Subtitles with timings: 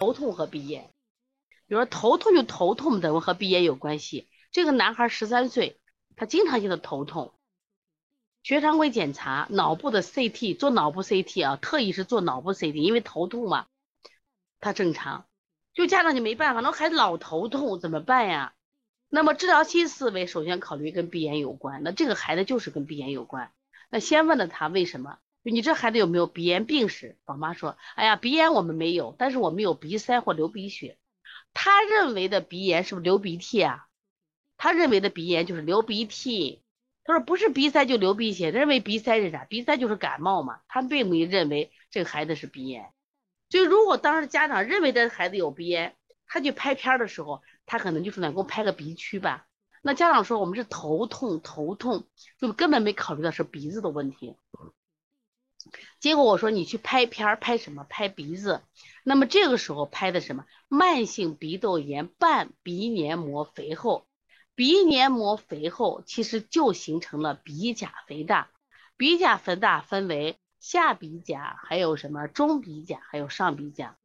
[0.00, 0.90] 头痛和鼻炎。
[1.66, 4.30] 比如说头痛就头痛的和鼻炎有关系。
[4.50, 5.78] 这个男孩十三岁，
[6.16, 7.34] 他经常性的头痛，
[8.42, 13.66] 学常规检查脑部的 CT 做脑部 CT 啊，特意是做脑部 CT，因为头痛嘛，
[14.58, 15.26] 他正常，
[15.74, 18.54] 就家长就没办法，那孩子老头痛怎么办呀？
[19.10, 23.52] 那么治疗新思维首先考虑跟鼻炎有关，那这个孩子就是跟鼻炎有关，
[23.90, 25.18] 那先问了他为什么？
[25.42, 27.16] 你这孩子有没有鼻炎病史？
[27.24, 30.98] 宝妈说，哎呀，鼻炎我们没有，但是我们有鼻塞或流鼻血。
[31.54, 33.86] 他认为的鼻炎是不是流鼻涕啊？
[34.56, 36.62] 他认为的鼻炎就是流鼻涕。
[37.04, 39.44] 他说不是鼻塞就流鼻血，认为鼻塞是啥？
[39.46, 40.60] 鼻塞就是感冒嘛。
[40.68, 42.92] 他并没认为这个孩子是鼻炎。
[43.48, 49.46] 所以如果当时家长认为这孩子有鼻炎，他去拍片的时候，他可能就说呢，给我拍个鼻区吧。
[49.82, 52.06] 那家长说我们是头痛，头痛
[52.38, 54.36] 就根本没考虑到是鼻子的问题。
[55.98, 57.84] 结果我说你去拍片儿，拍什么？
[57.84, 58.62] 拍鼻子。
[59.04, 60.44] 那么这个时候拍的什么？
[60.68, 64.06] 慢性鼻窦炎伴鼻黏膜肥厚。
[64.54, 68.50] 鼻黏膜肥厚其实就形成了鼻甲肥大。
[68.96, 73.96] 鼻甲肥大分为下鼻甲，还有什么中鼻甲，还有上鼻甲。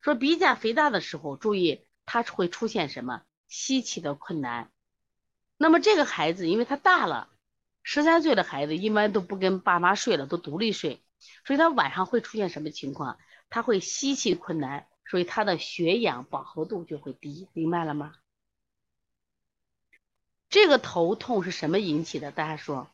[0.00, 3.22] 说鼻甲肥大的时候，注意它会出现什么？
[3.46, 4.70] 吸气的困难。
[5.56, 7.28] 那么这个孩子因为他大了。
[7.82, 11.02] 十三岁的孩子一般都不跟爸妈睡了，都独立睡，
[11.44, 13.18] 所以他晚上会出现什么情况？
[13.50, 18.14] 他会吸气困难，所以他的血氧饱和度就会低，明白了吗？
[20.48, 22.30] 这个头痛是什么引起的？
[22.30, 22.88] 大家说，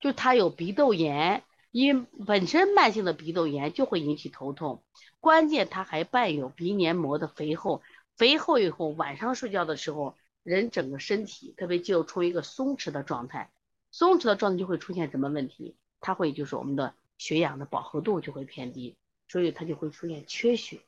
[0.00, 4.82] 就他有鼻窦炎，因本身慢性的鼻窦炎就会引起头痛，
[5.20, 7.82] 关键他还伴有鼻黏膜的肥厚，
[8.16, 13.50] 肥厚以后晚上睡觉的时候，人整个身体特别就处于一个松弛的状态。
[13.90, 15.76] 松弛的状态就会出现什么问题？
[16.00, 18.96] 它会就是我们的血氧的饱和度就会偏低，
[19.28, 20.80] 所以它就会出现缺血，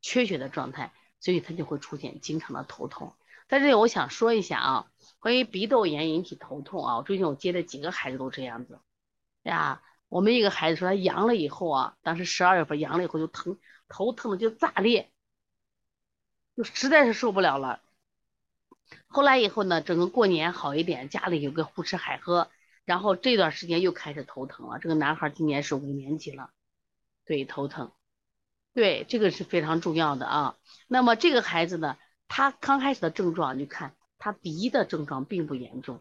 [0.00, 3.12] 缺血的状态，所以它就会出现经常的头痛。
[3.48, 8.78] 在这里我想说一下啊，关于鼻窦炎引起头痛啊，最近我接的几个孩子都这样子
[9.42, 9.82] 呀。
[10.08, 13.58] 我们一个孩子说他阳了以后啊，当时十二月份阳了以后就疼，
[13.88, 15.10] 头疼的就炸裂，
[16.56, 17.82] 就实在是受不了了。
[19.14, 22.50] 后来以后呢，整个过年好一点，家里有个胡吃海喝，
[22.84, 24.80] 然后这段时间又开始头疼了。
[24.80, 26.50] 这个男孩今年是五年级了，
[27.24, 27.92] 对，头疼，
[28.72, 30.56] 对，这个是非常重要的啊。
[30.88, 36.00] 那么这个孩子呢，他刚开始的症状，你看他鼻的症状并不严重，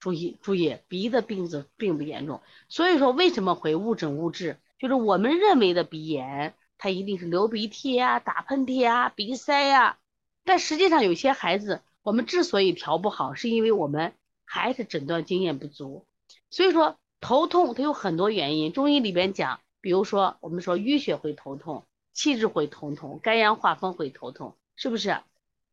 [0.00, 2.40] 注意注意，鼻的病子并不严重。
[2.70, 4.56] 所以说为什么会误诊误治？
[4.78, 9.98] 就是我们认为的鼻炎，他一定是流鼻涕呀、打喷嚏呀、鼻塞呀，
[10.46, 11.82] 但实际上有些孩子。
[12.08, 14.14] 我们之所以调不好，是因为我们
[14.46, 16.06] 还是诊断经验不足。
[16.48, 25.18] 所以说头痛它有很多原因，中医里边讲，比如说我们说淤血会头痛，气滞会头痛，肝阳化风会头痛，是不是？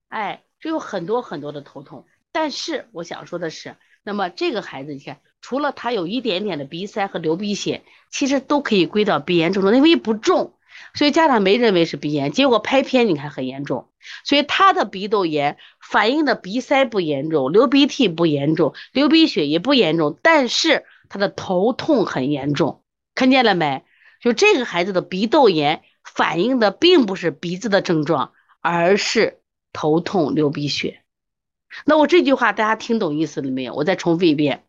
[0.09, 2.05] 哎，这有很多很多的头痛。
[2.33, 10.57] 但是我想说的是，那么这个孩子，你看，除了他有一点点的鼻塞和流鼻血，其实都可以归到鼻炎症状，因为不重。
[10.95, 13.89] 所以家长没认为是鼻炎，结果拍片你看很严重。
[14.23, 22.83] 所以他的鼻窦炎反映的鼻塞不严重，流鼻涕不严重，流鼻血也不严重，但是他的头痛很严重，
[23.13, 23.83] 看见了没？
[24.21, 28.31] 就这个孩子的鼻窦炎反映的并不是鼻子的症状，
[28.61, 29.41] 而是
[29.73, 31.01] 头痛流鼻血。
[31.83, 33.73] 那我这句话大家听懂意思了没有？
[33.73, 34.63] 我再重复一遍，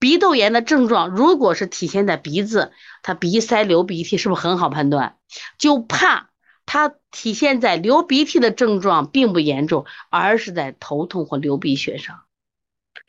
[0.00, 5.16] 鼻窦炎的症状如果是体现在鼻子，他鼻塞流鼻涕，是不是很好判断？
[5.58, 6.30] 就怕
[6.66, 12.22] 他体现在流鼻涕的症状并不严重，而是在头痛或流鼻血上，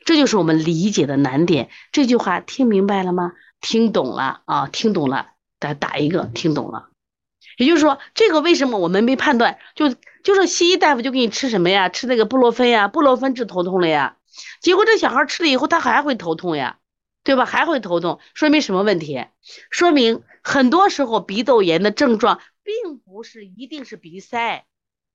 [0.04, 1.70] 这就是我们理解的难点。
[1.92, 3.32] 这句话听明白了吗？
[3.60, 4.66] 听懂了啊？
[4.68, 6.89] 听懂了，大家打一个，听懂了。
[7.56, 9.58] 也就是说，这个为什么我们没判断？
[9.74, 11.88] 就就是西医大夫就给你吃什么呀？
[11.88, 14.16] 吃那个布洛芬呀，布洛芬治头痛了呀。
[14.60, 16.78] 结果这小孩吃了以后，他还会头痛呀，
[17.24, 17.44] 对吧？
[17.44, 19.26] 还会头痛，说明什么问题？
[19.70, 24.64] 说明很多时候鼻窦炎的症状并不是一定是鼻塞，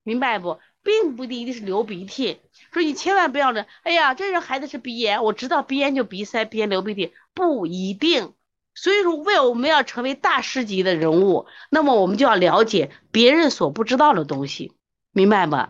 [0.04, 0.60] 明白不？
[0.84, 2.40] 并不一定是流鼻涕。
[2.72, 8.34] 所以你千万不要着，哎呀，这人孩子是鼻炎，我知道鼻炎就鼻塞、鼻炎流鼻涕，不一定。
[8.76, 14.74] 所以说，为我们要成为大师级的人物，那么我们就要了解别人所不知道的东西，
[15.12, 15.70] 明白吗？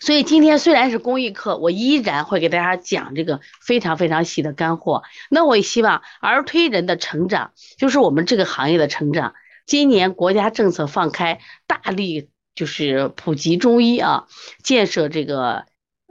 [0.00, 5.02] 所以今天虽然是公益课，我依然会给大家讲这个非常非常细的干货。
[5.30, 9.34] 那我也希望儿推人的成长，就是我们这个行业的成长。
[9.64, 14.26] 今年国家政策放开，大力就是普及中医啊，
[14.62, 15.64] 建设这个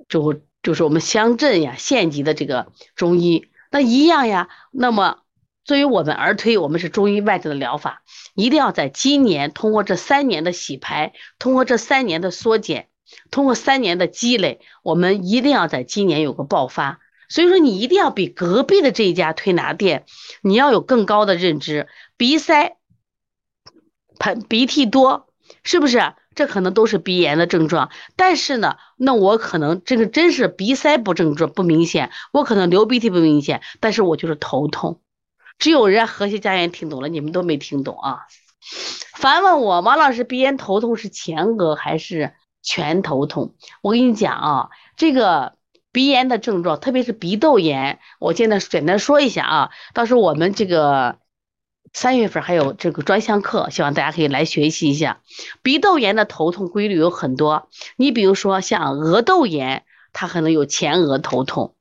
[0.09, 4.49] 就就是我们乡镇呀、县级的这个中医，那一样呀。
[4.71, 5.19] 那么
[5.71, 8.01] 对于我们儿推，我们是中医外治的疗法，
[8.35, 12.89] 一定要在今年通过这三年的洗牌，通过这三年的缩减，
[13.29, 17.00] 通过三年的积累，我们一定要在今年有个爆发。
[17.29, 20.03] 所以说，你一定要比隔壁的这一家推拿店，
[20.41, 21.88] 你要有更高的认知。
[22.17, 22.75] 鼻塞、
[24.19, 25.29] 喷鼻涕多，
[25.63, 26.01] 是不是？
[26.35, 27.91] 这可能都是鼻炎的症状。
[28.17, 35.00] 但是呢，那我可能这个真是鼻塞不症状不明显，我可能流鼻涕不明显，但是我就是头痛。
[35.61, 38.25] 只有人家和谐家园听懂了，你们都没听懂啊！
[39.13, 43.53] 反问我王老师，鼻炎头痛是前额还是全头痛？
[43.83, 45.53] 我跟你讲啊，这个
[45.91, 49.69] 鼻炎的症状，特别是鼻窦炎，我现在简单说一下啊。
[49.93, 51.19] 到时候我们这个
[51.93, 55.21] 三月份还有这个专项课，希望大家可以来学习一下。
[55.61, 61.75] 鼻窦炎的头痛规律有很多，你比如说像额窦炎，它可能有前额头痛。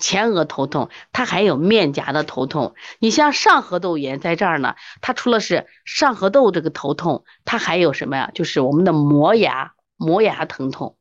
[0.00, 2.74] 前额头痛，它还有面颊的头痛。
[2.98, 8.30] 你像上颌窦炎在这儿呢，它除了是上颌窦这个头痛，它还有什么呀？
[8.34, 10.96] 就是我们的磨牙、磨牙疼痛。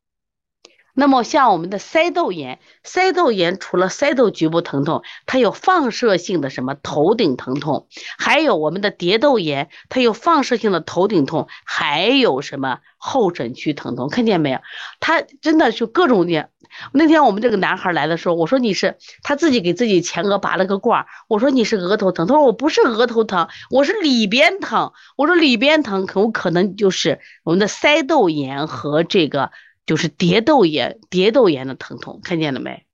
[0.96, 7.88] 那么像我们的腮窦炎，腮窦炎除了腮窦局部疼痛，它有放射性的什么头顶疼痛，
[8.18, 14.10] 还有我们的蝶窦炎，它有放射性的头顶痛，还有什么后枕区疼痛？
[14.10, 14.60] 看见没有？
[15.00, 16.50] 它真的是各种的。
[16.94, 24.92] 那天我们这个男孩来的时候，我说你是他自己给自己前额拔了个罐儿，我说你是额头疼，他说我不是额头疼，我是里边疼。
[25.16, 29.52] 我说里边疼，可可能就是我们的腮窦炎和这个
[29.86, 32.86] 就是蝶窦炎、蝶窦炎的疼痛，看见了没？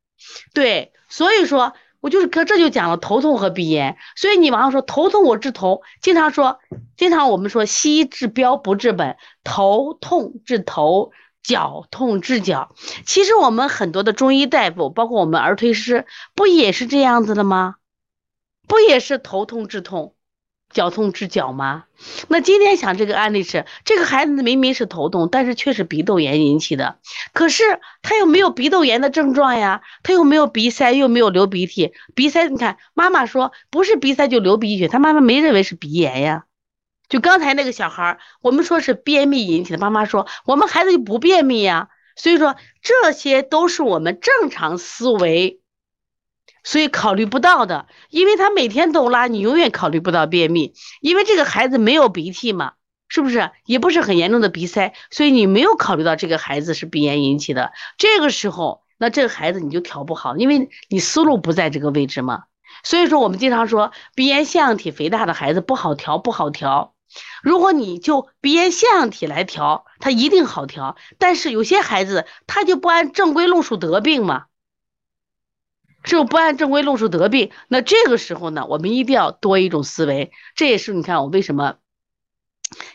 [0.53, 3.97] 对，所以说我就是可这就讲了头痛和鼻炎。
[4.15, 6.59] 所以你往上说头痛我治头，经常说，
[6.97, 11.11] 经常我们说西医治标不治本，头痛治头。
[11.45, 12.73] 脚痛治脚，
[13.05, 17.75] 其实我们很多的中医大夫，包括我们儿推师，不也是这样子的吗？
[18.67, 20.15] 不也是头痛治痛，
[20.71, 21.83] 脚痛治脚吗？
[22.29, 26.97] 那今天想这个案例是，这个孩子明明是头痛，但是却是鼻窦炎引起的，
[27.31, 27.63] 可是
[28.01, 36.45] 他又没有鼻窦炎的症状呀，他又没有鼻塞，又没有流鼻涕，鼻塞，你看妈妈说不是鼻塞就流鼻血，他妈妈没认为是鼻炎呀。
[37.09, 45.59] 就刚才那个小孩，我们说是便秘引起的，妈妈说我们孩子就不便秘呀，所以说这些都是我们正常思维，
[46.63, 52.73] 所以考虑不到的，因为他每天都拉，你永远考虑不到便秘，因为这个孩子没有鼻涕嘛，
[53.07, 53.51] 是不是？
[53.65, 57.71] 也不是很严重的鼻塞，所以你没有考虑到这个孩子是鼻炎引起的。
[57.99, 62.45] 这个时候，那这个孩子你就调不好，因为你思路不在这个位置嘛。
[62.83, 66.94] 所以说我们经常说鼻炎腺样体肥大的孩子不好调，不好调。
[67.43, 70.97] 如果你就鼻炎腺样体来调，它一定好调。
[71.17, 74.45] 但是有些孩子他就不按正规路数得病嘛，
[76.03, 77.51] 就不按正规路数得病。
[77.67, 80.31] 那这个时候呢，我们一定要多一种思维。
[80.55, 81.75] 这也是你看我为什么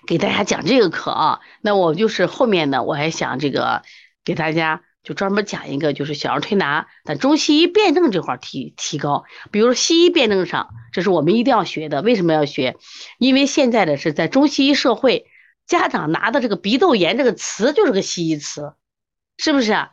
[0.06, 1.40] 给大家讲这个课啊？
[1.60, 3.82] 那我就是后面呢，我还想这个
[4.24, 4.82] 给大家。
[5.02, 9.24] 就专门讲一个，就是小儿推拿在中西医辩证这块提提高。
[9.50, 12.02] 比如说西医辩证上，这是我们一定要学的。
[12.02, 12.76] 为什么要学？
[13.18, 15.24] 因为现在的是在中西医社会，
[15.66, 18.74] 家长拿的这个鼻窦炎这个词就是个西医词，
[19.38, 19.88] 是不是？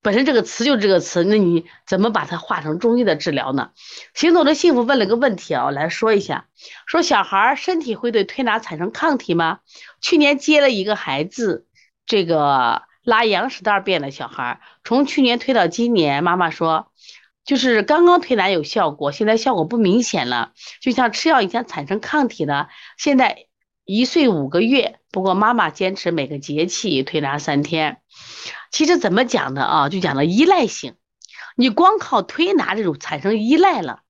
[0.00, 3.72] 本身这个词就是这个词，那你怎么把它化成中医的治疗呢？
[4.14, 6.46] 行走的幸福问了个问题啊，我来说一下，
[6.86, 9.58] 说小孩儿身体会对推拿产生抗体吗？
[10.00, 11.66] 去年接了一个孩子，
[12.06, 12.84] 这个。
[13.02, 16.92] 拉羊屎蛋便的小孩，从去年推到今年，妈妈说，
[17.44, 23.46] 就是刚刚推拿有效果，现在效果不明显了，就像吃药以前产生抗体的，现在
[23.84, 27.98] 一岁五个月，不过妈妈坚持每个节气推拿三天。
[28.70, 29.88] 其实怎么讲的啊？
[29.88, 30.94] 就讲了依赖性，
[31.56, 34.02] 你光靠推拿这种产生依赖了，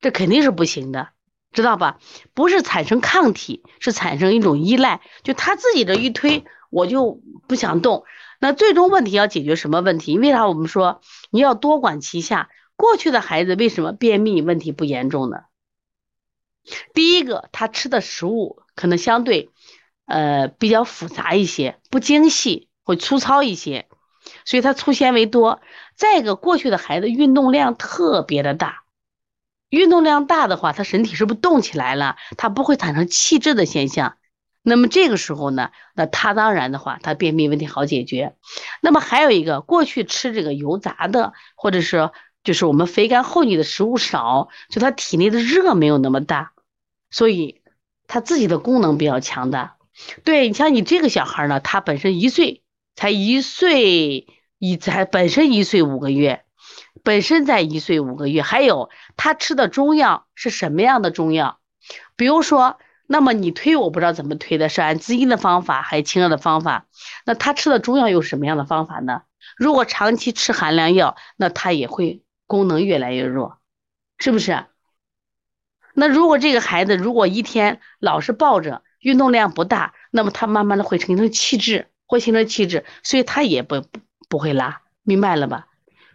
[0.00, 1.10] 这肯定是不行的，
[1.52, 1.98] 知道吧？
[2.34, 8.04] 不是产生抗体，是产生一种依赖，就他自己这一推，我就不想动。
[8.40, 10.18] 那最终问题要解决什么问题？
[10.18, 12.48] 为啥我们说你要多管齐下？
[12.74, 15.42] 过去的孩子为什么便秘问题不严重呢？
[16.94, 19.50] 第一个，他吃的食物可能相对，
[20.06, 23.88] 呃，比较复杂一些，不精细，会粗糙一些，
[24.46, 25.60] 所以他粗纤维多。
[25.94, 28.84] 再一个，过去的孩子运动量特别的大，
[29.68, 32.16] 运动量大的话，他身体是不是动起来了？
[32.38, 34.16] 他不会产生气滞的现象。
[34.62, 38.34] 那么这个时候呢，那他当然的话，他便秘问题好解决。
[38.82, 42.10] 那么还有一个，过去吃这个油炸的，或者是
[42.44, 46.52] 就是我们肥甘厚腻的食物少，就他体内的热没有那么大，
[47.10, 47.62] 所以
[48.06, 49.76] 他自己的功能比较强大。
[50.24, 52.62] 对你像你这个小孩呢，他本身一岁
[52.94, 54.26] 才一岁
[54.58, 56.44] 一才本身一岁五个月，
[57.02, 61.58] 本身在一岁五个月，还有他吃的中药是什么样的中药？
[62.16, 62.78] 比如说，
[63.12, 66.86] 那么你推我不知道怎么推的，是按滋阴的方法还是清热的方法？
[67.26, 69.22] 那他吃的中药又是什么样的方法呢？
[69.56, 73.58] 如果长期吃寒凉药，那他也会功能越来越弱，
[74.16, 74.64] 是不是？
[75.92, 83.82] 那如果这个孩子如果一天老是抱着，运动量不大，那么他慢慢的会形成气滞，会形成气滞，所以他也不
[84.28, 85.66] 不会拉，明白了吧？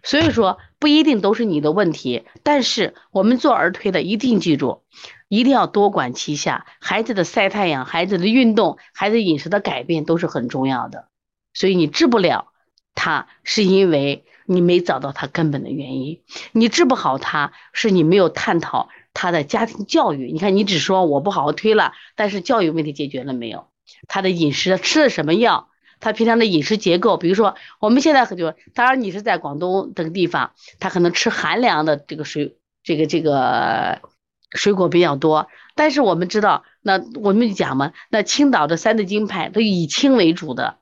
[0.02, 4.84] 所以说不一定都是你的问题，但是我们做儿推的一定记住，
[5.28, 11.08] 一定要多管齐下，孩子的晒太阳、孩子的运动、孩子饮食的改变都是很重要的。
[11.54, 12.52] 所以你治不了
[12.94, 16.20] 他，是因为你没找到他根本的原因；
[16.52, 20.30] 你治不好他，是你没有探讨他的家庭教育。
[20.30, 23.68] 你看，你只说我不好好推了，但是教育问题解决了没有？
[24.08, 25.68] 他的饮食吃的什么药？
[25.98, 34.02] 他平常的饮食结构，比如说我们现在很多，当然你是在广东这个地方，他可能吃寒凉的这个水，这个这个
[34.50, 35.48] 水果比较多。
[35.74, 40.78] 但是我们知道，那我们讲嘛，那青岛的三字经派都以清为主的，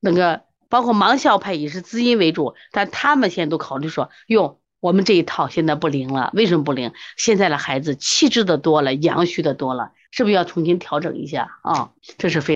[0.00, 6.92] 那个包括芒硝派也是滋阴为主，但他们现在都考虑说，哟，我们这一套现在不灵了，为什么不灵？
[7.16, 11.92] 现在的孩子气滞的多了，阳虚的多了，是不是要重新调整一下啊？
[12.18, 12.52] 这是非。